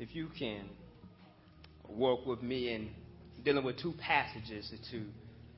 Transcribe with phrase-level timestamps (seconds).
[0.00, 0.64] if you can
[1.86, 2.88] work with me in
[3.44, 5.04] dealing with two passages to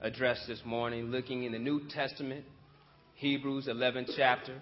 [0.00, 2.44] address this morning, looking in the New Testament,
[3.14, 4.60] Hebrews 11 chapter,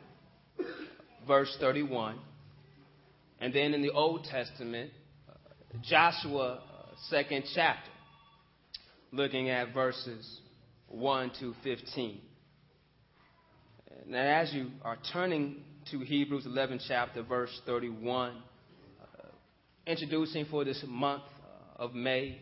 [1.26, 2.18] verse 31,
[3.40, 4.90] and then in the Old Testament,
[5.82, 6.60] Joshua
[7.10, 7.90] 2nd chapter,
[9.12, 10.40] looking at verses
[10.88, 12.20] 1 to 15.
[14.06, 18.40] Now, as you are turning to Hebrews 11 chapter, verse 31, uh,
[19.90, 21.22] introducing for this month
[21.78, 22.38] uh, of May,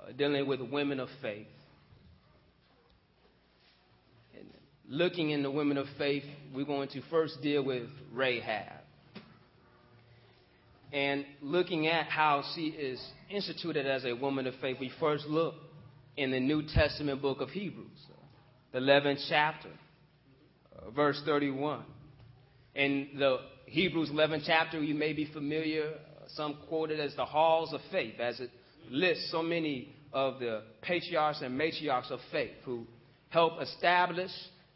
[0.00, 1.48] uh, dealing with women of faith.
[4.38, 4.46] And
[4.88, 6.22] looking in the women of faith,
[6.54, 8.80] we're going to first deal with Rahab.
[10.92, 15.54] And looking at how she is instituted as a woman of faith, we first look
[16.16, 17.88] in the New Testament book of Hebrews,
[18.72, 19.70] the 11th chapter,
[20.76, 21.82] uh, verse 31.
[22.74, 27.24] In the Hebrews 11th chapter, you may be familiar, uh, some quote it as the
[27.24, 28.50] halls of faith, as it
[28.90, 32.86] lists so many of the patriarchs and matriarchs of faith who
[33.30, 34.30] help establish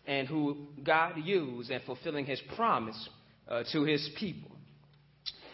[0.06, 3.08] and who God used in fulfilling his promise
[3.48, 4.50] uh, to his people.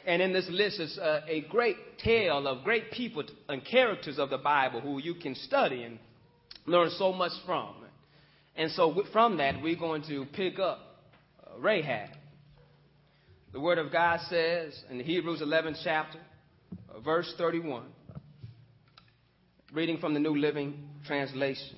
[0.07, 4.31] And in this list is uh, a great tale of great people and characters of
[4.31, 5.99] the Bible who you can study and
[6.67, 7.75] learn so much from.
[8.57, 10.81] And so from that, we're going to pick up
[11.45, 12.11] uh, Rahab.
[13.53, 16.19] The Word of God says in Hebrews 11th chapter,
[16.89, 17.85] uh, verse 31,
[19.75, 21.77] reading from the New Living Translation,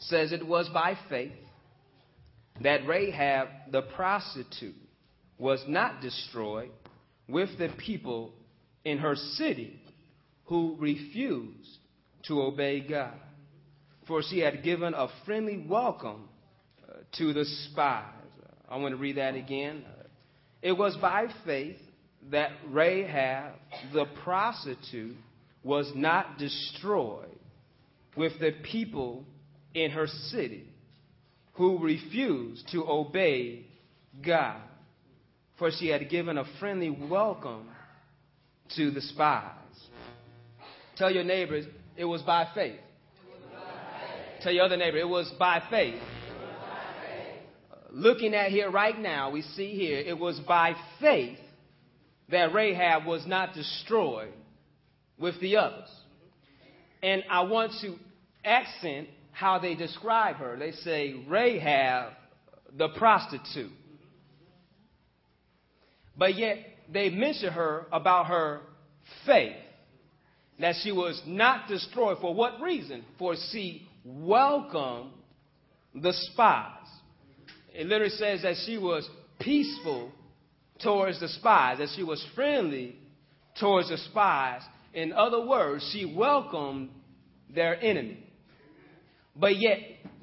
[0.00, 1.32] says it was by faith
[2.62, 4.74] that Rahab the prostitute
[5.38, 6.72] was not destroyed
[7.26, 8.34] with the people
[8.84, 9.80] in her city
[10.44, 11.78] who refused
[12.24, 13.14] to obey God.
[14.06, 16.28] For she had given a friendly welcome
[16.86, 18.04] uh, to the spies.
[18.68, 19.84] I want to read that again.
[20.62, 21.78] It was by faith
[22.30, 23.54] that Rahab,
[23.92, 25.16] the prostitute,
[25.62, 27.38] was not destroyed
[28.16, 29.24] with the people
[29.74, 30.66] in her city
[31.54, 33.66] who refused to obey
[34.24, 34.60] God
[35.60, 37.68] for she had given a friendly welcome
[38.76, 39.52] to the spies.
[40.96, 41.66] Tell your neighbors
[41.98, 42.80] it was by faith.
[44.40, 45.96] Tell your other neighbor it was by faith.
[45.96, 46.02] Was
[46.62, 47.42] by faith.
[47.70, 51.38] Uh, looking at here right now, we see here it was by faith
[52.30, 54.32] that Rahab was not destroyed
[55.18, 55.88] with the others.
[57.02, 57.96] And I want to
[58.44, 60.56] accent how they describe her.
[60.58, 62.12] They say Rahab
[62.76, 63.72] the prostitute.
[66.16, 66.58] But yet
[66.92, 68.60] they mention her about her
[69.26, 69.56] faith.
[70.58, 72.18] That she was not destroyed.
[72.20, 73.02] For what reason?
[73.18, 75.10] For she welcomed
[75.94, 76.79] the spies.
[77.74, 79.08] It literally says that she was
[79.38, 80.12] peaceful
[80.82, 82.96] towards the spies, that she was friendly
[83.58, 84.62] towards the spies.
[84.92, 86.90] In other words, she welcomed
[87.54, 88.24] their enemy.
[89.36, 89.78] But yet,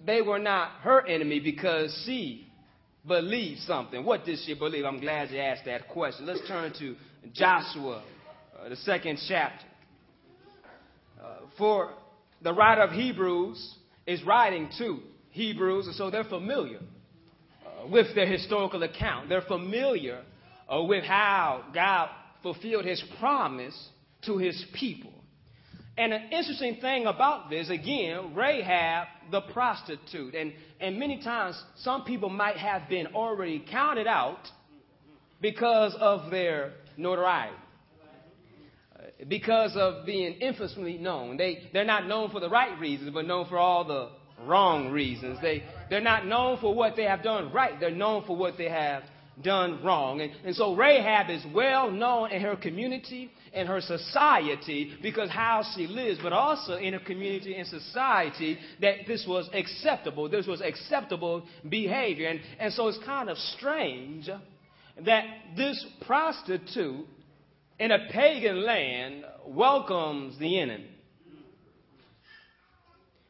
[0.06, 2.48] they were not her enemy because she
[3.06, 4.04] believed something.
[4.04, 4.86] What did she believe?
[4.86, 6.26] I'm glad you asked that question.
[6.26, 6.96] Let's turn to
[7.34, 8.04] Joshua,
[8.60, 9.66] uh, the second chapter.
[11.22, 11.94] Uh, for
[12.42, 13.76] the writer of Hebrews
[14.06, 15.00] is writing to
[15.32, 16.80] Hebrews, and so they're familiar
[17.90, 19.30] with their historical account.
[19.30, 20.24] They're familiar
[20.72, 22.10] uh, with how God
[22.44, 23.90] fulfilled his promise
[24.26, 25.14] to his people.
[25.98, 30.36] And an interesting thing about this, again, Rahab the prostitute.
[30.36, 34.48] And, and many times, some people might have been already counted out
[35.42, 37.56] because of their notoriety.
[39.28, 41.38] Because of being infamously known.
[41.38, 44.10] They, they're not known for the right reasons, but known for all the
[44.46, 45.40] wrong reasons.
[45.42, 47.80] They, they're not known for what they have done right.
[47.80, 49.04] They're known for what they have
[49.44, 50.22] done wrong.
[50.22, 55.64] And, and so Rahab is well known in her community and her society because how
[55.76, 60.30] she lives, but also in her community and society that this was acceptable.
[60.30, 62.30] This was acceptable behavior.
[62.30, 64.30] And, and so it's kind of strange
[65.06, 65.24] that
[65.56, 67.06] this prostitute
[67.80, 70.90] in a pagan land welcomes the enemy.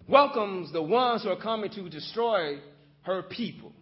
[0.07, 2.59] Welcomes the ones who are coming to destroy
[3.03, 3.73] her people.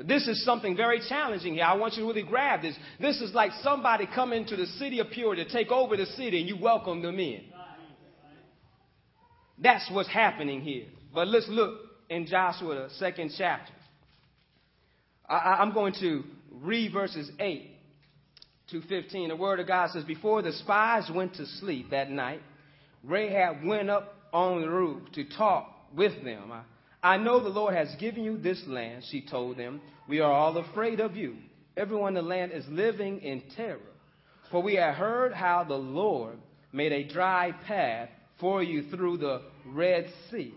[0.00, 1.64] This is something very challenging here.
[1.64, 2.74] I want you to really grab this.
[2.98, 6.40] This is like somebody coming to the city of Peoria to take over the city
[6.40, 7.44] and you welcome them in.
[9.58, 10.86] That's what's happening here.
[11.14, 11.78] But let's look
[12.08, 13.72] in Joshua, the second chapter.
[15.28, 17.70] I, am going to read verses 8
[18.70, 19.28] to 15.
[19.28, 22.40] The word of God says, Before the spies went to sleep that night,
[23.04, 26.52] Rahab went up on the roof to talk with them.
[26.52, 26.62] I,
[27.02, 29.80] I know the Lord has given you this land, she told them.
[30.08, 31.36] We are all afraid of you.
[31.76, 33.78] Everyone in the land is living in terror.
[34.50, 36.36] For we have heard how the Lord
[36.72, 38.08] made a dry path
[38.38, 40.54] for you through the Red Sea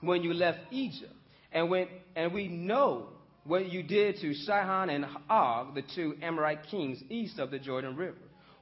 [0.00, 1.12] when you left Egypt.
[1.52, 3.08] And, when, and we know
[3.44, 7.96] what you did to Sihon and Og, the two Amorite kings east of the Jordan
[7.96, 8.16] River,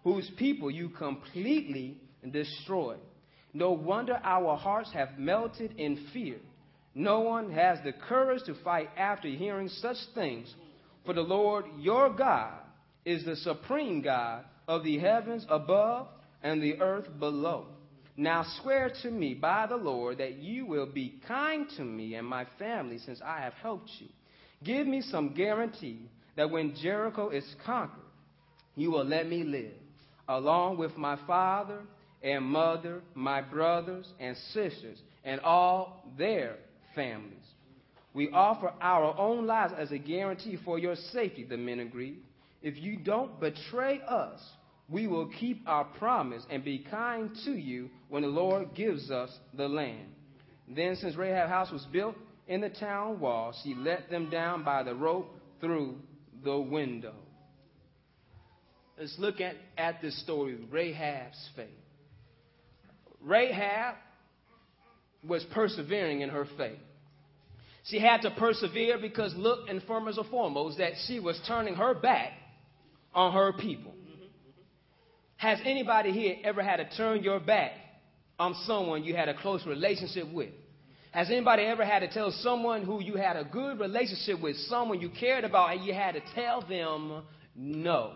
[0.05, 1.99] whose people you completely
[2.31, 2.99] destroyed.
[3.53, 6.37] No wonder our hearts have melted in fear.
[6.95, 10.53] No one has the courage to fight after hearing such things.
[11.05, 12.59] For the Lord your God
[13.05, 16.09] is the supreme God of the heavens above
[16.43, 17.67] and the earth below.
[18.17, 22.27] Now swear to me by the Lord that you will be kind to me and
[22.27, 24.09] my family since I have helped you.
[24.63, 27.99] Give me some guarantee that when Jericho is conquered,
[28.77, 29.73] you will let me live,
[30.29, 31.81] along with my father
[32.23, 36.57] and mother, my brothers and sisters, and all their
[36.95, 37.37] families.
[38.13, 42.19] We offer our own lives as a guarantee for your safety, the men agreed.
[42.63, 44.41] If you don't betray us,
[44.89, 49.31] we will keep our promise and be kind to you when the Lord gives us
[49.57, 50.09] the land.
[50.69, 52.17] Then, since Rahab's house was built
[52.49, 55.97] in the town wall, she let them down by the rope through
[56.45, 57.15] the window.
[58.99, 61.69] Let's look at, at this story of Rahab's faith.
[63.23, 63.97] Rahab
[65.27, 66.79] was persevering in her faith.
[67.85, 71.95] She had to persevere because, look, and first and foremost, that she was turning her
[71.95, 72.33] back
[73.15, 73.95] on her people.
[75.37, 77.73] Has anybody here ever had to turn your back
[78.39, 80.51] on someone you had a close relationship with?
[81.13, 85.01] Has anybody ever had to tell someone who you had a good relationship with, someone
[85.01, 87.23] you cared about, and you had to tell them
[87.57, 88.13] no?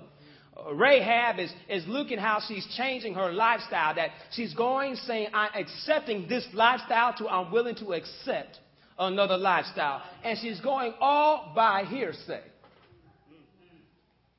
[0.73, 6.29] Rahab is, is looking how she's changing her lifestyle, that she's going saying, I'm accepting
[6.29, 8.59] this lifestyle to I'm willing to accept
[8.99, 10.03] another lifestyle.
[10.23, 12.43] And she's going all by hearsay.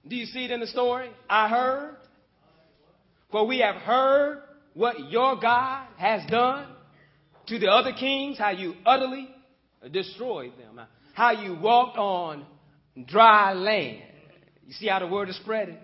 [0.08, 1.10] Do you see it in the story?
[1.30, 1.96] I heard.
[3.32, 6.68] For we have heard what your God has done
[7.48, 9.30] to the other kings, how you utterly
[9.92, 10.80] destroyed them,
[11.14, 12.46] how you walked on
[13.08, 14.04] dry land.
[14.66, 15.78] You see how the word is spreading?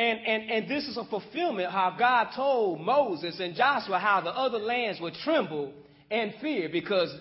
[0.00, 4.30] And, and, and this is a fulfillment how God told Moses and Joshua how the
[4.30, 5.74] other lands would tremble
[6.10, 7.14] and fear because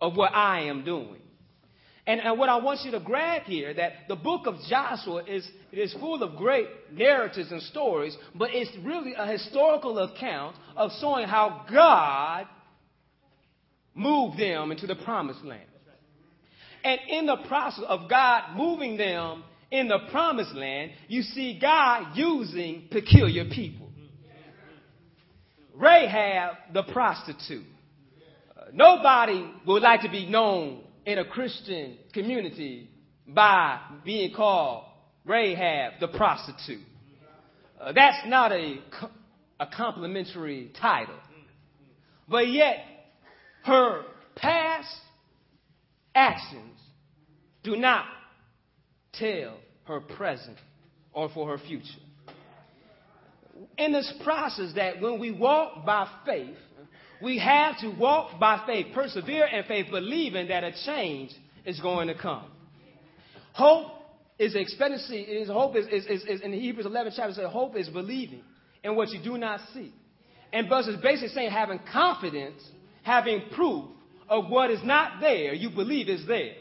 [0.00, 1.16] of what I am doing.
[2.06, 5.44] And, and what I want you to grab here that the book of Joshua is
[5.72, 11.26] is full of great narratives and stories, but it's really a historical account of showing
[11.26, 12.46] how God
[13.92, 15.62] moved them into the promised land.
[16.84, 22.16] And in the process of God moving them in the promised land, you see God
[22.16, 23.88] using peculiar people.
[25.74, 27.64] Rahab, the prostitute.
[28.56, 32.90] Uh, nobody would like to be known in a Christian community
[33.26, 34.84] by being called
[35.24, 36.84] Rahab, the prostitute.
[37.80, 38.78] Uh, that's not a,
[39.58, 41.14] a complimentary title.
[42.28, 42.84] But yet,
[43.64, 44.02] her
[44.36, 44.94] past
[46.14, 46.78] actions
[47.62, 48.04] do not
[49.12, 50.56] tell her present
[51.12, 51.86] or for her future.
[53.76, 56.56] In this process, that when we walk by faith,
[57.22, 61.32] we have to walk by faith, persevere in faith, believing that a change
[61.66, 62.46] is going to come.
[63.52, 63.92] Hope
[64.38, 67.88] is expectancy, is hope is, is, is, is in Hebrews 11 chapter says hope is
[67.90, 68.42] believing
[68.82, 69.92] in what you do not see.
[70.52, 72.62] And thus is basically saying having confidence,
[73.02, 73.84] having proof
[74.28, 76.54] of what is not there, you believe is there.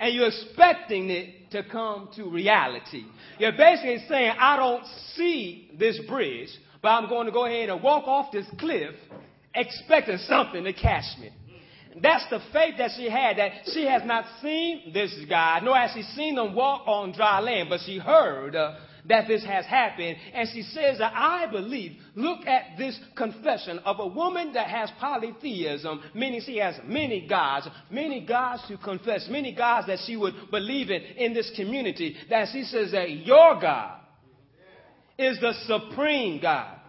[0.00, 3.04] And you're expecting it to come to reality.
[3.38, 6.48] You're basically saying, I don't see this bridge,
[6.82, 8.94] but I'm going to go ahead and walk off this cliff
[9.54, 11.30] expecting something to catch me.
[12.00, 15.90] That's the faith that she had, that she has not seen this guy, nor has
[15.92, 18.76] she seen him walk on dry land, but she heard uh,
[19.10, 20.16] that this has happened.
[20.32, 24.90] And she says that I believe, look at this confession of a woman that has
[24.98, 30.34] polytheism, meaning she has many gods, many gods to confess, many gods that she would
[30.50, 34.00] believe in in this community, that she says that your God
[35.18, 36.79] is the supreme God.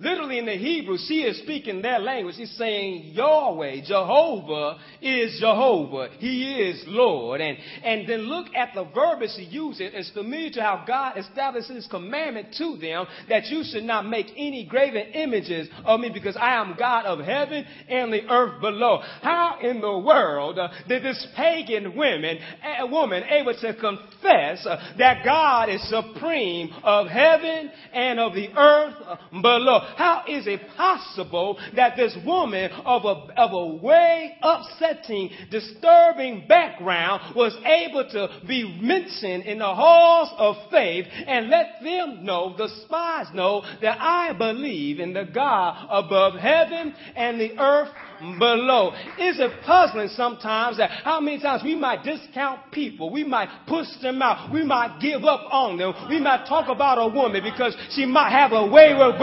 [0.00, 2.36] Literally in the Hebrew, she is speaking their language.
[2.36, 6.08] She's saying Yahweh, Jehovah is Jehovah.
[6.18, 7.40] He is Lord.
[7.40, 9.90] And, and then look at the verbiage she uses.
[9.94, 14.26] It's familiar to how God establishes his commandment to them that you should not make
[14.36, 19.00] any graven images of me because I am God of heaven and the earth below.
[19.22, 22.38] How in the world uh, did this pagan woman,
[22.80, 28.48] a woman able to confess uh, that God is supreme of heaven and of the
[28.56, 28.94] earth
[29.30, 29.80] below?
[29.96, 37.34] How is it possible that this woman of a, of a way upsetting, disturbing background
[37.34, 42.68] was able to be mentioned in the halls of faith and let them know, the
[42.84, 47.90] spies know, that I believe in the God above heaven and the earth
[48.38, 48.92] below.
[49.18, 53.86] Is it puzzling sometimes that how many times we might discount people, we might push
[54.02, 57.76] them out, we might give up on them, we might talk about a woman because
[57.90, 59.18] she might have a wayward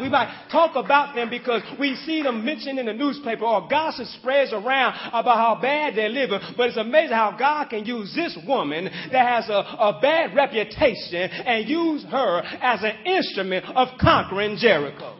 [0.00, 4.06] we might talk about them because we see them mentioned in the newspaper or gossip
[4.06, 6.40] spreads around about how bad they're living.
[6.56, 11.30] But it's amazing how God can use this woman that has a, a bad reputation
[11.30, 15.16] and use her as an instrument of conquering Jericho.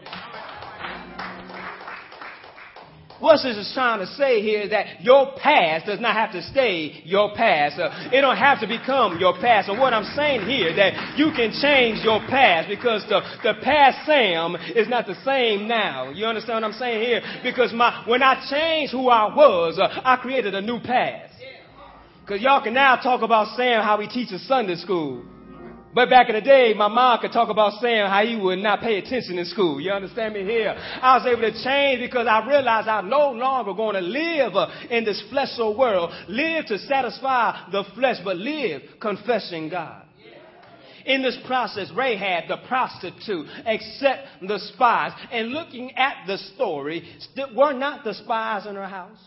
[3.21, 6.43] What this is trying to say here is that your past does not have to
[6.43, 7.79] stay your past.
[7.79, 9.69] Uh, it don't have to become your past.
[9.69, 14.07] And what I'm saying here that you can change your past because the, the past
[14.07, 16.11] Sam is not the same now.
[16.11, 17.21] You understand what I'm saying here?
[17.43, 21.35] Because my, when I changed who I was, uh, I created a new past.
[22.21, 25.25] Because y'all can now talk about Sam how he teaches Sunday school.
[25.95, 28.81] But back in the day, my mom could talk about saying how he would not
[28.81, 29.81] pay attention in school.
[29.81, 30.75] You understand me here?
[30.77, 34.69] I was able to change because I realized I'm no longer going to live uh,
[34.91, 40.05] in this fleshly world, live to satisfy the flesh, but live confessing God.
[41.07, 45.13] In this process, Rahab, the prostitute, accept the spies.
[45.33, 47.03] And looking at the story,
[47.57, 49.19] were not the spies in her house?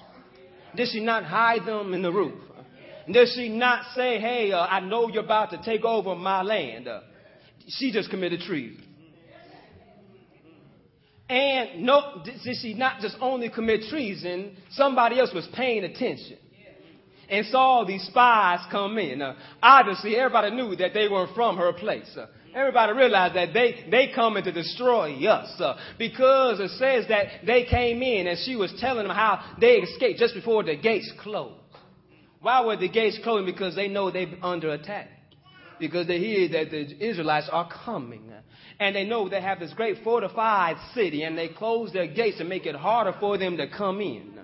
[0.75, 2.35] Did she not hide them in the roof?
[3.09, 6.87] Does she not say, hey, uh, I know you're about to take over my land?
[6.87, 7.01] Uh,
[7.67, 8.83] she just committed treason.
[11.29, 14.57] And no, did she not just only commit treason?
[14.71, 16.37] Somebody else was paying attention
[17.29, 19.21] and saw these spies come in.
[19.21, 22.11] Uh, obviously, everybody knew that they weren't from her place.
[22.17, 27.45] Uh, everybody realized that they, they coming to destroy us uh, because it says that
[27.47, 31.09] they came in and she was telling them how they escaped just before the gates
[31.21, 31.60] closed.
[32.41, 33.45] Why were the gates closed?
[33.45, 35.09] Because they know they're under attack.
[35.79, 38.31] Because they hear that the Israelites are coming.
[38.79, 42.43] And they know they have this great fortified city and they close their gates to
[42.43, 44.39] make it harder for them to come in.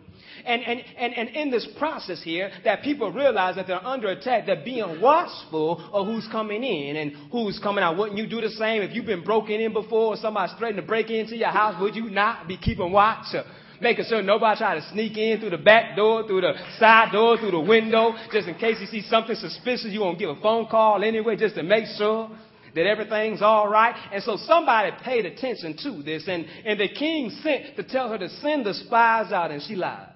[0.45, 4.45] And, and, and, and in this process here, that people realize that they're under attack,
[4.45, 7.97] they're being watchful of who's coming in and who's coming out.
[7.97, 10.87] Wouldn't you do the same if you've been broken in before or somebody's threatening to
[10.87, 11.79] break into your house?
[11.81, 13.35] Would you not be keeping watch?
[13.81, 17.37] Making sure nobody try to sneak in through the back door, through the side door,
[17.37, 20.67] through the window, just in case you see something suspicious, you won't give a phone
[20.67, 22.29] call anyway, just to make sure
[22.75, 23.95] that everything's all right.
[24.11, 28.17] And so somebody paid attention to this, and, and the king sent to tell her
[28.17, 30.09] to send the spies out, and she lied.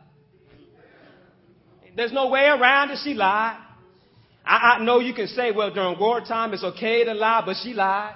[1.96, 3.58] There's no way around it, she lied.
[4.46, 7.74] I, I know you can say, well, during wartime it's okay to lie, but she
[7.74, 8.16] lied.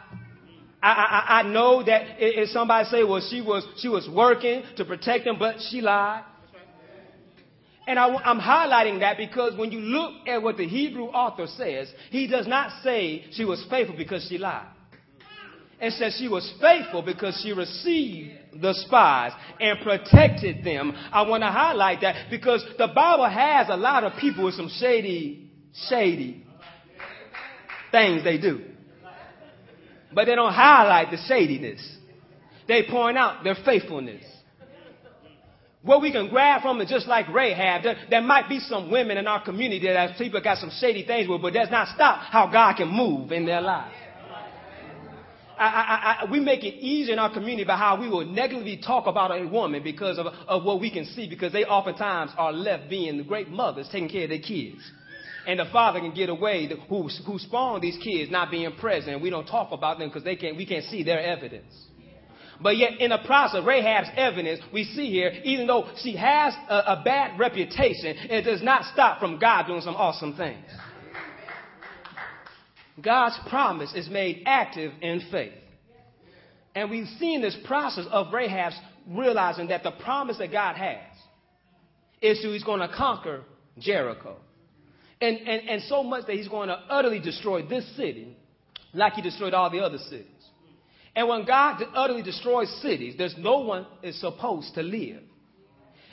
[0.85, 4.85] I, I, I know that if somebody say, well, she was, she was working to
[4.85, 6.23] protect them, but she lied.
[7.87, 11.91] And I, am highlighting that because when you look at what the Hebrew author says,
[12.11, 14.67] he does not say she was faithful because she lied.
[15.81, 20.93] It says she was faithful because she received the spies and protected them.
[21.11, 24.69] I want to highlight that because the Bible has a lot of people with some
[24.69, 25.51] shady,
[25.89, 26.45] shady
[27.91, 28.74] things they do
[30.15, 31.85] but they don't highlight the shadiness.
[32.67, 34.23] They point out their faithfulness.
[35.83, 37.83] What we can grab from it, just like Rahab.
[37.83, 41.29] There, there, might be some women in our community that people got some shady things
[41.29, 43.93] with, but that's not stop how God can move in their lives.
[45.59, 48.81] I, I, I, we make it easy in our community by how we will negatively
[48.83, 52.51] talk about a woman because of, of what we can see, because they oftentimes are
[52.51, 54.81] left being the great mothers taking care of their kids
[55.47, 59.21] and the father can get away who, who spawned these kids not being present.
[59.21, 61.73] We don't talk about them because they can't, we can't see their evidence.
[62.61, 66.75] But yet, in the process Rahab's evidence, we see here, even though she has a,
[66.75, 70.65] a bad reputation, it does not stop from God doing some awesome things.
[73.01, 75.51] God's promise is made active in faith.
[76.75, 80.97] And we've seen this process of Rahab's realizing that the promise that God has
[82.21, 83.43] is that he's going to conquer
[83.77, 84.37] Jericho.
[85.21, 88.35] And, and, and so much that he's going to utterly destroy this city
[88.93, 90.27] like he destroyed all the other cities.
[91.15, 95.21] And when God utterly destroys cities, there's no one is supposed to live.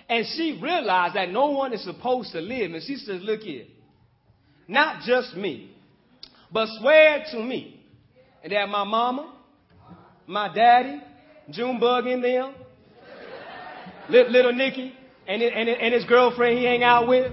[0.09, 2.73] And she realized that no one is supposed to live.
[2.73, 3.65] And she says, look here,
[4.69, 5.75] not just me,
[6.53, 7.81] but swear to me
[8.43, 9.35] and that my mama,
[10.27, 11.01] my daddy,
[11.51, 12.55] Junebug and them,
[14.09, 14.93] little Nicky,
[15.27, 17.33] and, and, and his girlfriend he hang out with,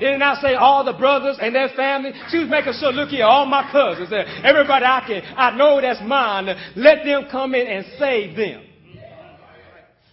[0.00, 2.12] did not I say all the brothers and their family?
[2.28, 6.00] She was making sure, look here, all my cousins, everybody I can, I know that's
[6.04, 6.46] mine.
[6.76, 8.64] Let them come in and save them.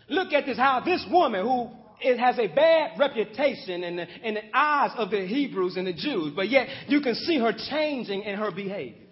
[0.10, 1.72] Look at this, how this woman who
[2.02, 5.94] it has a bad reputation in the, in the eyes of the Hebrews and the
[5.94, 9.08] Jews, but yet you can see her changing in her behavior.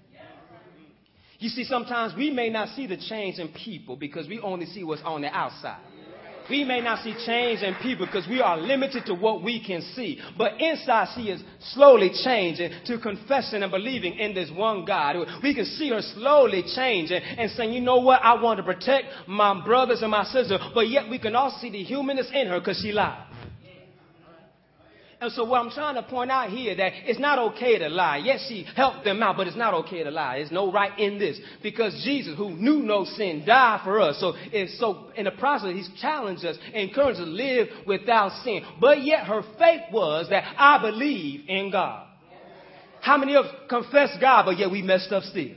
[1.39, 4.83] You see, sometimes we may not see the change in people because we only see
[4.83, 5.79] what's on the outside.
[6.49, 9.81] We may not see change in people because we are limited to what we can
[9.95, 10.19] see.
[10.37, 11.41] But inside, she is
[11.73, 15.15] slowly changing to confessing and believing in this one God.
[15.43, 18.21] We can see her slowly changing and saying, you know what?
[18.23, 20.59] I want to protect my brothers and my sisters.
[20.73, 23.28] But yet we can also see the humanness in her because she lied.
[25.21, 28.17] And so what I'm trying to point out here that it's not okay to lie.
[28.17, 30.37] Yes, she helped them out, but it's not okay to lie.
[30.37, 34.17] There's no right in this because Jesus, who knew no sin, died for us.
[34.21, 38.63] So it's so in the process, he's challenged us, encouraged us to live without sin.
[38.79, 42.07] But yet her faith was that I believe in God.
[43.01, 45.55] How many of us confess God, but yet we messed up still?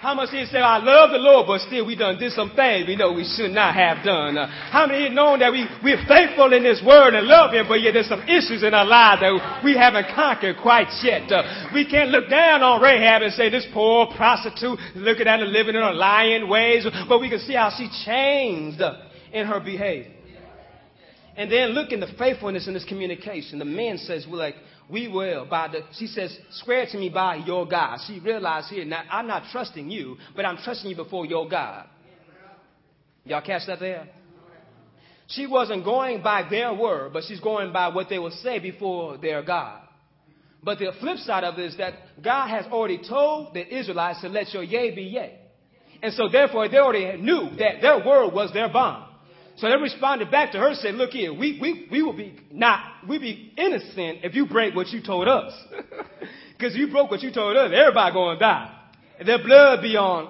[0.00, 2.86] How much he say, I love the Lord, but still we done did some things
[2.86, 4.38] we know we should not have done.
[4.38, 7.66] Uh, how many of know that we, we're faithful in this word and love him,
[7.66, 11.26] but yet there's some issues in our lives that we haven't conquered quite yet.
[11.32, 15.46] Uh, we can't look down on Rahab and say, this poor prostitute, looking at her
[15.46, 19.02] living in her lying ways, but we can see how she changed uh,
[19.32, 20.14] in her behavior.
[21.36, 23.58] And then look in the faithfulness in this communication.
[23.58, 24.54] The man says, we're like,
[24.90, 27.98] we will by the, she says, swear to me by your God.
[28.06, 31.86] She realized here, now I'm not trusting you, but I'm trusting you before your God.
[33.24, 34.08] Y'all catch that there?
[35.26, 39.18] She wasn't going by their word, but she's going by what they will say before
[39.18, 39.82] their God.
[40.62, 44.28] But the flip side of it is that God has already told the Israelites to
[44.28, 45.38] let your yea be yea.
[46.02, 49.07] And so therefore they already knew that their word was their bond.
[49.58, 52.80] So they responded back to her said, look here, we, we, we will be not,
[53.08, 55.52] we be innocent if you break what you told us.
[56.58, 58.78] Because you broke what you told us, everybody going to die.
[59.24, 60.28] Their blood be on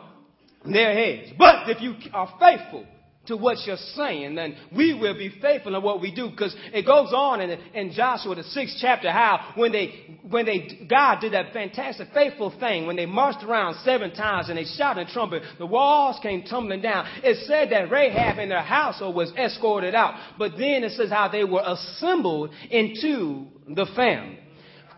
[0.62, 1.32] their heads.
[1.38, 2.84] But if you are faithful,
[3.28, 6.30] to what you're saying, then we will be faithful in what we do.
[6.30, 10.86] Because it goes on in, in Joshua, the sixth chapter, how when they, when they,
[10.88, 15.08] God did that fantastic, faithful thing, when they marched around seven times and they shouted
[15.08, 17.06] a trumpet, the walls came tumbling down.
[17.22, 20.14] It said that Rahab and her household was escorted out.
[20.38, 24.40] But then it says how they were assembled into the family.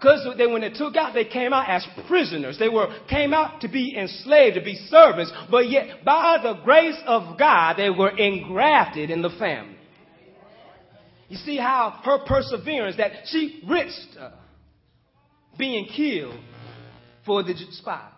[0.00, 2.58] Because they, when they took out, they came out as prisoners.
[2.58, 6.96] They were, came out to be enslaved, to be servants, but yet by the grace
[7.06, 9.76] of God, they were engrafted in the family.
[11.28, 14.30] You see how her perseverance, that she risked uh,
[15.58, 16.40] being killed
[17.26, 18.10] for the spies.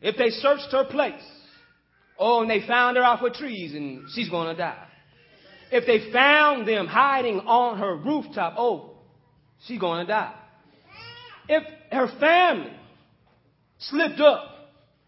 [0.00, 1.22] If they searched her place,
[2.18, 4.86] oh, and they found her out for trees and she's going to die.
[5.70, 8.92] If they found them hiding on her rooftop, oh,
[9.66, 10.34] she's going to die
[11.48, 12.72] if her family
[13.78, 14.50] slipped up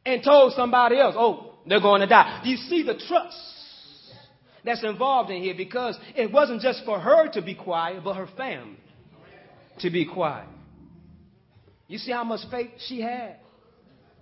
[0.05, 2.41] and told somebody else, oh, they're going to die.
[2.45, 3.37] Do you see the trust
[4.65, 5.55] that's involved in here?
[5.57, 8.79] Because it wasn't just for her to be quiet, but her family
[9.81, 10.49] to be quiet.
[11.87, 13.37] You see how much faith she had?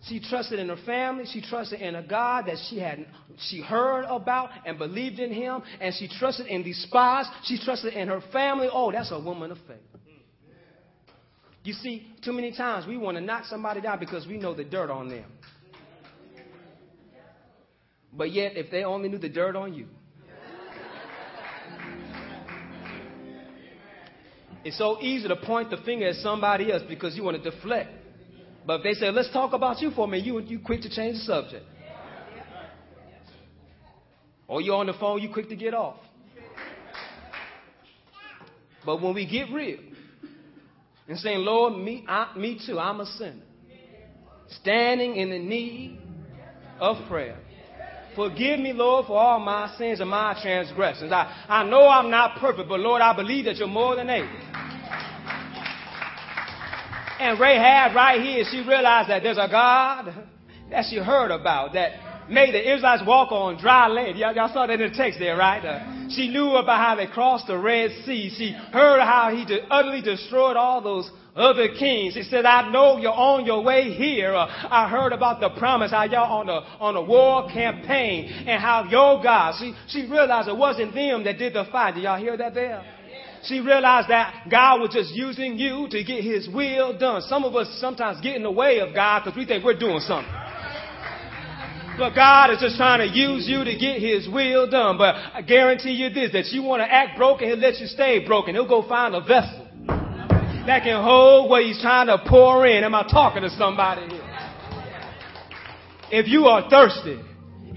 [0.08, 1.24] She trusted in her family.
[1.32, 3.06] She trusted in a God that she had
[3.48, 5.62] she heard about and believed in him.
[5.80, 7.26] And she trusted in these spies.
[7.44, 8.68] She trusted in her family.
[8.70, 9.78] Oh, that's a woman of faith.
[11.66, 14.62] You see, too many times we want to knock somebody down because we know the
[14.62, 15.24] dirt on them.
[18.12, 19.88] But yet, if they only knew the dirt on you,
[24.64, 27.90] it's so easy to point the finger at somebody else because you want to deflect.
[28.64, 30.88] But if they say, let's talk about you for a minute, you, you quick to
[30.88, 31.66] change the subject.
[34.46, 35.96] Or you're on the phone, you quick to get off.
[38.84, 39.78] But when we get real,
[41.08, 43.42] and saying, Lord, me, I, me too, I'm a sinner.
[44.60, 46.00] Standing in the need
[46.78, 47.36] of prayer.
[48.14, 51.12] Forgive me, Lord, for all my sins and my transgressions.
[51.12, 54.28] I, I know I'm not perfect, but Lord, I believe that you're more than able.
[57.18, 60.14] And Rahab right here, she realized that there's a God
[60.70, 64.18] that she heard about that made the Israelites walk on dry land.
[64.18, 65.64] Y'all, y'all saw that in the text there, right?
[65.64, 68.32] Uh, she knew about how they crossed the Red Sea.
[68.36, 72.14] She heard how he utterly destroyed all those other kings.
[72.14, 74.34] He said, I know you're on your way here.
[74.34, 78.60] Uh, I heard about the promise, how y'all on a, on a war campaign and
[78.60, 81.94] how your God, she, she realized it wasn't them that did the fight.
[81.94, 82.82] Did y'all hear that there?
[83.44, 87.20] She realized that God was just using you to get his will done.
[87.22, 90.00] Some of us sometimes get in the way of God because we think we're doing
[90.00, 90.32] something.
[91.98, 94.98] But God is just trying to use you to get His will done.
[94.98, 98.24] But I guarantee you this, that you want to act broken, He'll let you stay
[98.26, 98.54] broken.
[98.54, 102.84] He'll go find a vessel that can hold what He's trying to pour in.
[102.84, 104.22] Am I talking to somebody here?
[106.10, 107.18] If you are thirsty,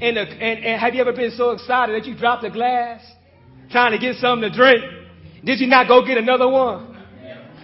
[0.02, 3.02] And, the, and, and have you ever been so excited that you dropped a glass
[3.72, 4.84] trying to get something to drink?
[5.44, 6.89] Did you not go get another one?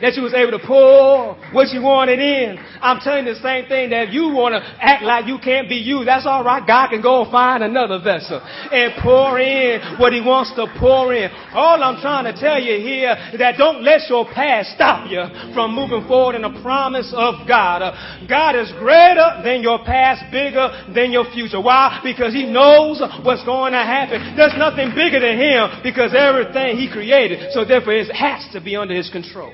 [0.02, 2.58] That you was able to pour what you wanted in.
[2.82, 5.70] I'm telling you the same thing that if you want to act like you can't
[5.70, 6.66] be you, that's all right.
[6.66, 11.14] God can go and find another vessel and pour in what he wants to pour
[11.14, 11.32] in.
[11.54, 15.24] All I'm trying to tell you here is that don't let your past stop you
[15.54, 17.82] from moving forward in the promise of God.
[18.28, 21.62] God is greater than your past, bigger than your future.
[21.62, 22.02] Why?
[22.04, 24.36] Because he knows what's going to happen.
[24.36, 27.52] There's nothing bigger than him because everything he created.
[27.52, 29.54] So therefore it has to be under his control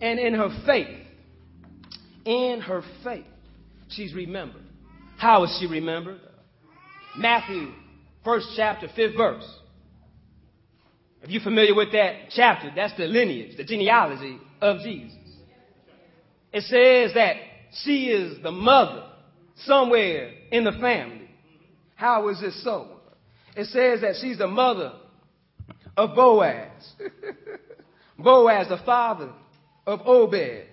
[0.00, 1.06] and in her faith,
[2.24, 3.24] in her faith,
[3.88, 4.62] she's remembered.
[5.18, 6.20] How is she remembered?
[7.16, 7.72] Matthew,
[8.24, 9.46] first chapter, fifth verse.
[11.22, 15.18] If you're familiar with that chapter, that's the lineage, the genealogy of Jesus.
[16.52, 17.36] It says that
[17.84, 19.04] she is the mother
[19.64, 21.28] somewhere in the family.
[21.94, 22.88] How is this so?
[23.54, 24.92] It says that she's the mother
[25.96, 26.92] of Boaz.
[28.18, 29.30] Boaz, the father
[29.90, 30.66] of Obed,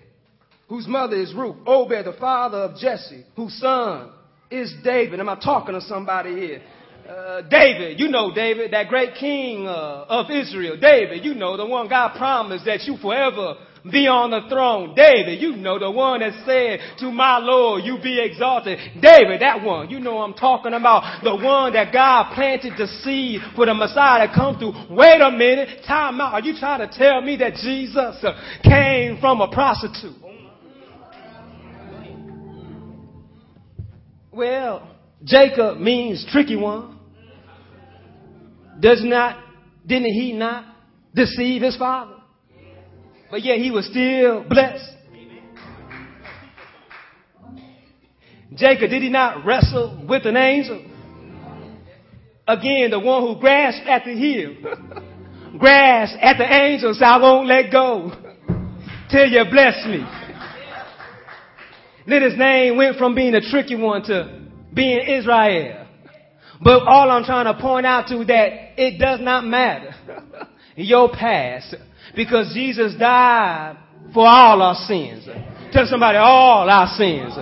[0.69, 1.57] whose mother is Ruth.
[1.65, 4.11] Obed, the father of Jesse, whose son
[4.51, 5.19] is David.
[5.19, 6.61] Am I talking to somebody here?
[7.07, 10.77] Uh, David, you know David, that great king uh, of Israel.
[10.79, 13.55] David, you know the one God promised that you forever
[13.91, 14.95] be on the throne.
[14.95, 18.79] David, you know the one that said to my Lord, you be exalted.
[19.01, 21.23] David, that one, you know I'm talking about.
[21.23, 24.73] The one that God planted the seed for the Messiah to come through.
[24.95, 26.33] Wait a minute, time out.
[26.33, 28.23] Are you trying to tell me that Jesus
[28.63, 30.15] came from a prostitute?
[34.31, 36.99] Well, Jacob means tricky one.
[38.79, 39.43] Does not,
[39.85, 40.75] didn't he not
[41.15, 42.16] deceive his father?
[43.29, 44.93] But yet he was still blessed.
[48.55, 50.83] Jacob, did he not wrestle with an angel?
[52.47, 54.55] Again, the one who grasped at the heel,
[55.59, 58.11] grasped at the angel, said, I won't let go
[59.11, 60.05] till you bless me.
[62.07, 65.87] Then his name went from being a tricky one to being Israel.
[66.63, 69.93] But all I'm trying to point out to that it does not matter
[70.75, 71.75] your past
[72.15, 73.77] because Jesus died
[74.13, 75.27] for all our sins.
[75.71, 77.33] Tell somebody all our sins.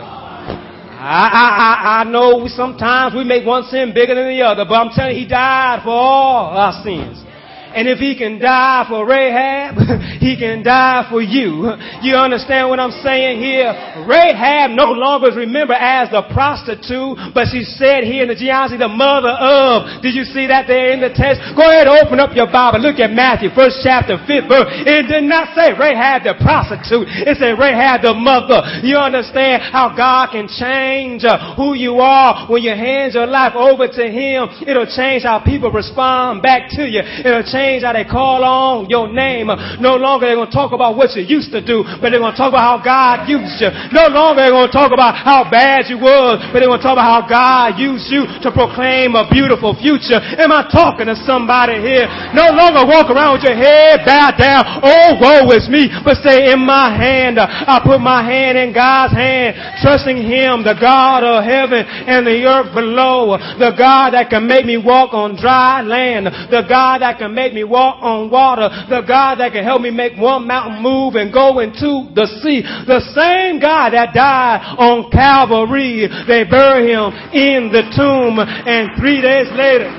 [0.97, 4.89] I, I, I, know sometimes we make one sin bigger than the other, but I'm
[4.89, 7.21] telling you, He died for all our sins.
[7.75, 9.75] And if he can die for Rahab,
[10.23, 11.75] he can die for you.
[11.99, 13.67] You understand what I'm saying here?
[14.07, 18.79] Rahab no longer is remembered as the prostitute, but she said here in the genealogy,
[18.79, 19.99] the mother of.
[19.99, 21.43] Did you see that there in the text?
[21.51, 22.79] Go ahead, open up your Bible.
[22.79, 24.71] Look at Matthew, first chapter, fifth verse.
[24.87, 27.11] It did not say Rahab the prostitute.
[27.27, 28.87] It said Rahab the mother.
[28.87, 33.51] You understand how God can change uh, who you are when you hand your life
[33.51, 34.47] over to Him.
[34.63, 37.03] It'll change how people respond back to you.
[37.03, 39.49] It'll change change how they call on your name.
[39.81, 42.37] No longer they're going to talk about what you used to do, but they're going
[42.37, 43.73] to talk about how God used you.
[43.89, 46.85] No longer they're going to talk about how bad you was, but they're going to
[46.85, 50.21] talk about how God used you to proclaim a beautiful future.
[50.21, 52.05] Am I talking to somebody here?
[52.37, 54.61] No longer walk around with your head bowed down.
[54.85, 55.89] Oh, woe is me.
[56.05, 60.77] But say, in my hand, I put my hand in God's hand, trusting Him, the
[60.77, 65.39] God of heaven and the earth below, the God that can make me walk on
[65.39, 69.63] dry land, the God that can make me walk on water, the God that can
[69.63, 74.13] help me make one mountain move and go into the sea, the same God that
[74.13, 78.37] died on Calvary, they bury him in the tomb.
[78.39, 79.89] And three days later,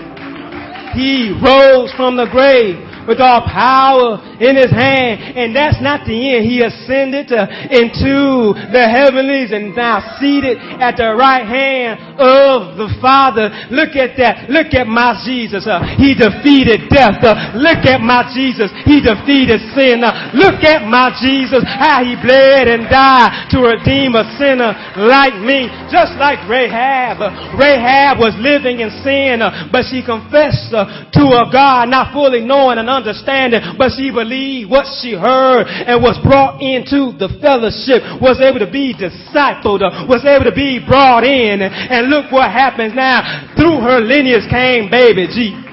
[0.95, 5.39] he rose from the grave with all power in his hand.
[5.39, 6.45] And that's not the end.
[6.45, 12.91] He ascended uh, into the heavenlies and now seated at the right hand of the
[12.99, 13.49] Father.
[13.71, 14.51] Look at that.
[14.51, 15.65] Look at my Jesus.
[15.67, 17.23] Uh, he defeated death.
[17.23, 18.73] Uh, look at my Jesus.
[18.85, 20.03] He defeated sin.
[20.03, 21.63] Uh, look at my Jesus.
[21.65, 25.71] How he bled and died to redeem a sinner like me.
[25.89, 27.23] Just like Rahab.
[27.23, 32.43] Uh, Rahab was living in sin, uh, but she confessed to a God not fully
[32.43, 38.01] knowing and understanding, but she believed what she heard and was brought into the fellowship,
[38.25, 41.61] was able to be discipled, was able to be brought in.
[41.61, 43.53] And look what happens now.
[43.55, 45.67] Through her lineage came baby G.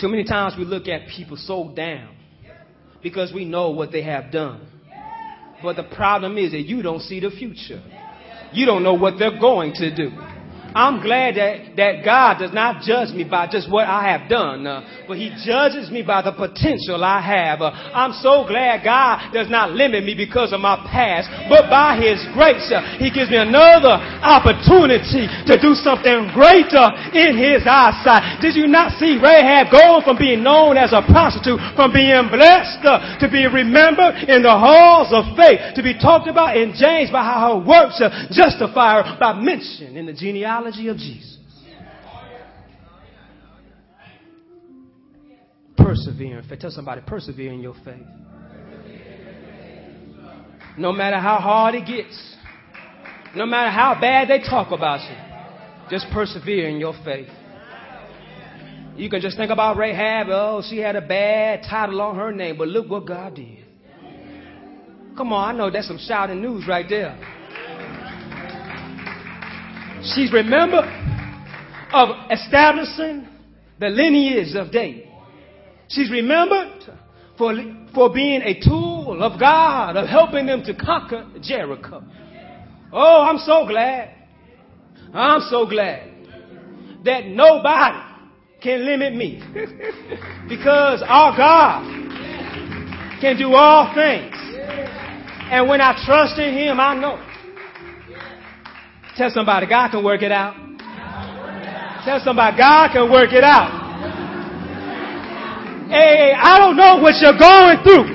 [0.00, 2.16] Too many times we look at people so down
[3.04, 4.66] because we know what they have done.
[5.62, 7.80] But the problem is that you don't see the future.
[8.52, 10.10] You don't know what they're going to do.
[10.74, 14.66] I'm glad that, that God does not judge me by just what I have done,
[14.66, 17.60] uh, but He judges me by the potential I have.
[17.60, 22.00] Uh, I'm so glad God does not limit me because of my past, but by
[22.00, 28.40] His grace, uh, He gives me another opportunity to do something greater in His eyesight.
[28.40, 32.80] Did you not see Rahab going from being known as a prostitute, from being blessed
[32.88, 37.12] uh, to be remembered in the halls of faith, to be talked about in James
[37.12, 41.38] by how her works uh, justify her by mention in the genealogy genealogy of Jesus.
[45.76, 46.42] Persevere.
[46.60, 48.06] Tell somebody, persevere in your faith.
[50.78, 52.36] No matter how hard it gets,
[53.36, 55.16] no matter how bad they talk about you,
[55.90, 57.28] just persevere in your faith.
[58.96, 60.28] You can just think about Rahab.
[60.30, 63.58] Oh, she had a bad title on her name, but look what God did.
[65.16, 67.18] Come on, I know that's some shouting news right there.
[70.04, 70.84] She's remembered
[71.92, 73.28] of establishing
[73.78, 75.08] the lineage of David.
[75.88, 76.82] She's remembered
[77.38, 77.54] for,
[77.94, 82.02] for being a tool of God, of helping them to conquer Jericho.
[82.92, 84.14] Oh, I'm so glad.
[85.14, 86.10] I'm so glad
[87.04, 87.98] that nobody
[88.62, 89.42] can limit me
[90.48, 91.82] because our God
[93.20, 94.34] can do all things.
[95.50, 97.31] And when I trust in Him, I know
[99.16, 100.56] Tell somebody, God can work it out.
[102.04, 103.68] Tell somebody, God can work it out.
[105.92, 108.08] Hey, I don't know what you're going through,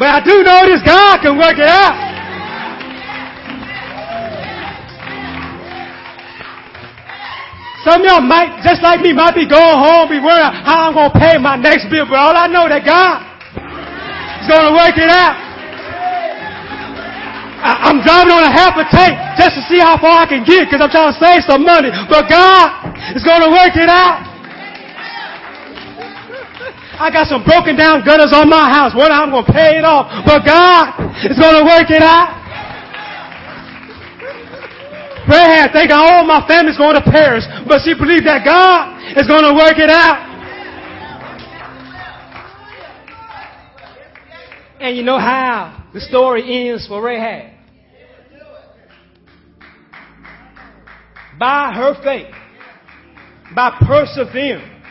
[0.00, 1.92] but I do know this God can work it out.
[7.84, 10.94] Some of y'all might, just like me, might be going home, be worrying how I'm
[10.94, 13.20] going to pay my next bill, but all I know that God
[14.40, 15.51] is going to work it out.
[17.62, 20.42] I, am driving on a half a tank just to see how far I can
[20.42, 21.94] get because I'm trying to save some money.
[22.10, 24.26] But God is going to work it out.
[26.98, 28.94] I got some broken down gutters on my house.
[28.94, 30.10] One I'm going to pay it off.
[30.26, 30.90] But God
[31.22, 32.42] is going to work it out.
[35.30, 39.46] Rahab think all my family's going to perish, but she believes that God is going
[39.46, 40.18] to work it out.
[44.80, 47.52] And you know how the story ends for Rahab.
[51.42, 52.32] by her faith,
[53.52, 54.82] by persevering,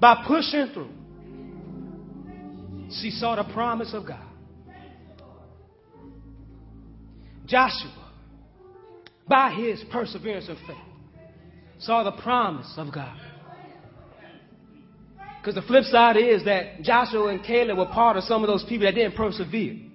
[0.00, 0.88] by pushing through,
[2.90, 4.24] she saw the promise of God.
[7.44, 8.10] Joshua,
[9.28, 10.76] by his perseverance and faith,
[11.78, 13.20] saw the promise of God.
[15.40, 18.64] Because the flip side is that Joshua and Caleb were part of some of those
[18.64, 19.89] people that didn't persevere.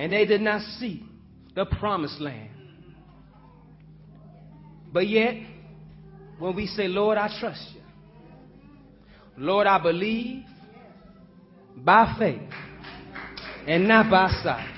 [0.00, 1.04] And they did not see
[1.54, 2.48] the promised land.
[4.90, 5.34] But yet,
[6.38, 7.82] when we say, Lord, I trust you,
[9.36, 10.44] Lord, I believe
[11.76, 12.50] by faith
[13.66, 14.74] and not by sight.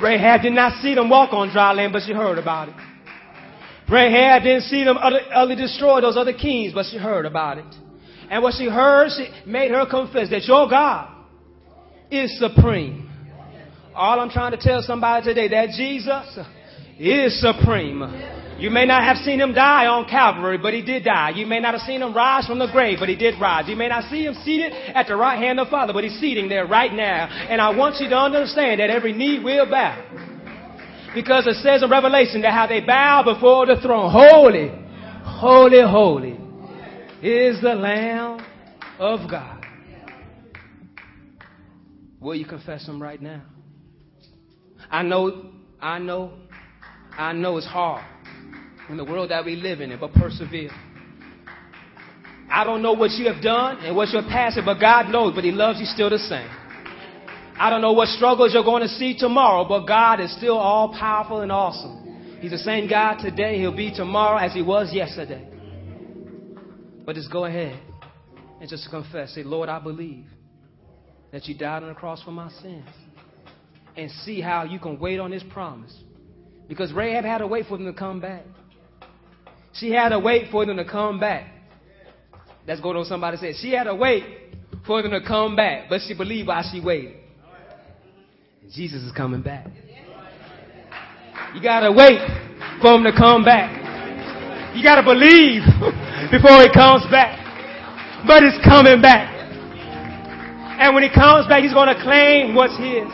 [0.00, 2.74] Rahab did not see them walk on dry land, but she heard about it.
[3.86, 7.66] Rahab didn't see them utterly destroy those other kings, but she heard about it.
[8.30, 11.11] And what she heard she made her confess that your God
[12.12, 13.08] is supreme.
[13.94, 16.38] All I'm trying to tell somebody today that Jesus
[16.98, 18.02] is supreme.
[18.58, 21.30] You may not have seen him die on Calvary, but he did die.
[21.30, 23.68] You may not have seen him rise from the grave, but he did rise.
[23.68, 26.48] You may not see him seated at the right hand of Father, but he's seating
[26.48, 27.26] there right now.
[27.26, 30.30] And I want you to understand that every knee will bow.
[31.14, 34.10] Because it says in Revelation that how they bow before the throne.
[34.12, 34.70] Holy,
[35.24, 36.38] holy, holy
[37.22, 38.46] is the Lamb
[38.98, 39.51] of God.
[42.22, 43.42] Will you confess them right now?
[44.90, 46.32] I know, I know
[47.16, 48.04] I know it's hard
[48.88, 50.70] in the world that we live in, but persevere.
[52.50, 55.34] I don't know what you have done and what your past is, but God knows,
[55.34, 56.48] but He loves you still the same.
[57.58, 60.96] I don't know what struggles you're going to see tomorrow, but God is still all
[60.98, 62.38] powerful and awesome.
[62.40, 65.48] He's the same God today, He'll be tomorrow as He was yesterday.
[67.04, 67.78] But just go ahead
[68.60, 69.34] and just confess.
[69.34, 70.26] Say, Lord, I believe
[71.32, 72.86] that you died on the cross for my sins.
[73.96, 75.94] And see how you can wait on His promise
[76.68, 78.44] because Rahab had to wait for them to come back.
[79.74, 81.46] She had to wait for them to come back.
[82.66, 83.54] That's going on somebody said.
[83.60, 84.24] She had to wait
[84.86, 87.16] for them to come back, but she believed while she waited.
[88.70, 89.66] Jesus is coming back.
[91.54, 92.20] You gotta wait
[92.80, 94.74] for him to come back.
[94.74, 95.62] You gotta believe
[96.30, 97.36] before he comes back.
[98.26, 99.31] But it's coming back.
[100.82, 103.06] And when he comes back, he's gonna claim what's his.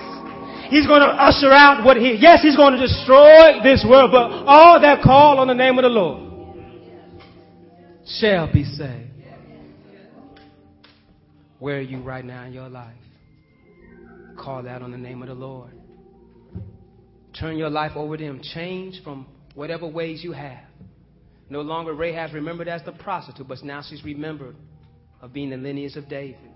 [0.70, 4.30] He's going to usher out what he, yes, he's going to destroy this world, but
[4.46, 6.28] all that call on the name of the Lord
[8.06, 9.10] shall be saved.
[11.58, 12.94] Where are you right now in your life?
[14.38, 15.72] Call out on the name of the Lord.
[17.38, 18.40] Turn your life over to Him.
[18.54, 20.64] Change from whatever ways you have.
[21.50, 24.54] No longer Rahab remembered as the prostitute, but now she's remembered
[25.22, 26.47] of being the lineage of David.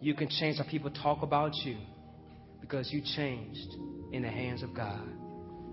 [0.00, 1.76] You can change how people talk about you
[2.62, 3.74] because you changed
[4.12, 5.06] in the hands of God.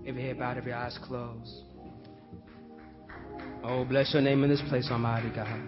[0.06, 1.62] Every head bowed, every eyes closed.
[3.64, 5.60] Oh, bless your name in this place, Almighty God.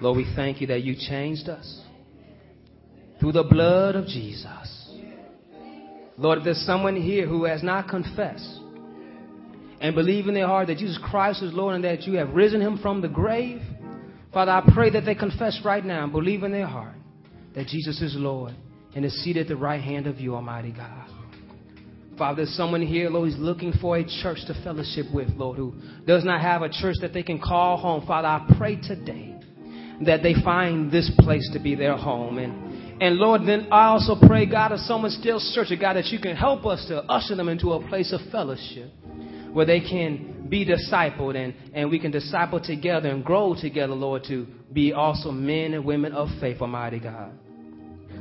[0.00, 1.82] Lord, we thank you that you changed us
[3.20, 4.90] through the blood of Jesus.
[6.16, 8.58] Lord, if there's someone here who has not confessed
[9.80, 12.60] and believe in their heart that Jesus Christ is Lord and that you have risen
[12.60, 13.60] him from the grave,
[14.32, 16.97] Father, I pray that they confess right now and believe in their heart
[17.58, 18.54] that Jesus is Lord
[18.94, 21.08] and is seated at the right hand of you, Almighty God.
[22.16, 25.74] Father, there's someone here, Lord, who's looking for a church to fellowship with, Lord, who
[26.06, 28.06] does not have a church that they can call home.
[28.06, 29.34] Father, I pray today
[30.06, 32.38] that they find this place to be their home.
[32.38, 36.20] And, and Lord, then I also pray, God, if someone's still searching, God, that you
[36.20, 38.92] can help us to usher them into a place of fellowship
[39.52, 44.22] where they can be discipled and, and we can disciple together and grow together, Lord,
[44.28, 47.32] to be also men and women of faith, Almighty God.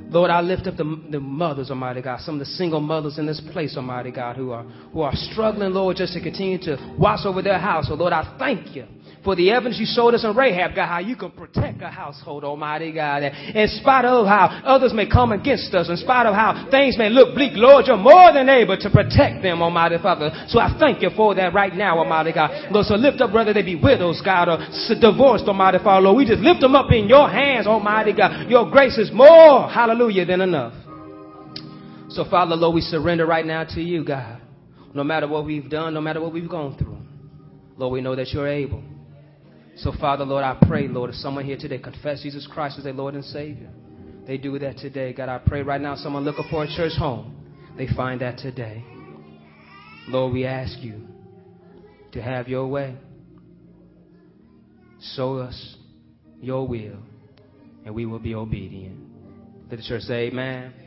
[0.09, 3.25] Lord, I lift up the, the mothers, Almighty God, some of the single mothers in
[3.25, 7.25] this place, Almighty God, who are, who are struggling, Lord, just to continue to watch
[7.25, 7.87] over their house.
[7.89, 8.85] Lord, I thank you
[9.27, 12.45] for the evidence you showed us in Rahab, God, how you can protect a household,
[12.45, 13.23] Almighty God.
[13.23, 17.09] In spite of how others may come against us, in spite of how things may
[17.09, 20.31] look bleak, Lord, you're more than able to protect them, Almighty Father.
[20.47, 22.71] So I thank you for that right now, Almighty God.
[22.71, 24.57] Lord, so lift up, whether they be widows, God, or
[24.95, 26.17] divorced, Almighty Father, Lord.
[26.17, 28.49] We just lift them up in your hands, Almighty God.
[28.49, 30.73] Your grace is more, hallelujah, than enough.
[32.10, 34.41] So, Father, Lord, we surrender right now to you, God.
[34.93, 36.97] No matter what we've done, no matter what we've gone through.
[37.77, 38.81] Lord, we know that you're able.
[39.75, 42.93] So, Father, Lord, I pray, Lord, if someone here today confess Jesus Christ as their
[42.93, 43.69] Lord and Savior,
[44.25, 45.13] they do that today.
[45.13, 47.36] God, I pray right now, someone looking for a church home,
[47.77, 48.83] they find that today.
[50.07, 51.01] Lord, we ask you
[52.13, 52.95] to have your way.
[55.15, 55.75] Show us
[56.41, 56.97] your will,
[57.86, 59.06] and we will be obedient.
[59.69, 60.87] Let the church say, Amen.